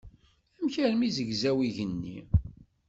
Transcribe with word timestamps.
Amek 0.57 0.75
armi 0.85 1.09
zegzaw 1.15 1.57
yigenni? 1.63 2.17